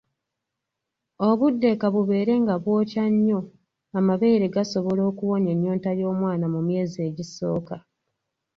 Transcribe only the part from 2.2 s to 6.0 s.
nga bwokya nnyo, amabeere gasobola okuwonya ennyonta